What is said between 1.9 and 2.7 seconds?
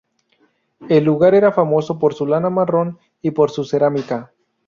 por su lana